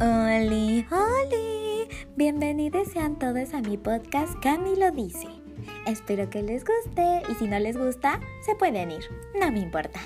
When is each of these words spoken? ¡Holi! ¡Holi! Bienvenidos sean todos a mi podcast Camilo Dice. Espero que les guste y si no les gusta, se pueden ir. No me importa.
¡Holi! 0.00 0.86
¡Holi! 0.92 1.88
Bienvenidos 2.14 2.86
sean 2.86 3.18
todos 3.18 3.52
a 3.52 3.60
mi 3.60 3.76
podcast 3.76 4.32
Camilo 4.40 4.92
Dice. 4.92 5.26
Espero 5.86 6.30
que 6.30 6.40
les 6.40 6.64
guste 6.64 7.22
y 7.28 7.34
si 7.34 7.48
no 7.48 7.58
les 7.58 7.76
gusta, 7.76 8.20
se 8.46 8.54
pueden 8.54 8.92
ir. 8.92 9.02
No 9.40 9.50
me 9.50 9.58
importa. 9.58 9.98